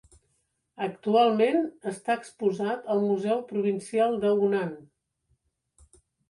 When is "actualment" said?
0.85-1.59